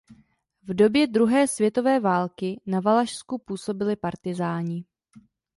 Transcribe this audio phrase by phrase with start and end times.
[0.63, 4.85] V době druhé světové války na Valašsku působili partyzáni.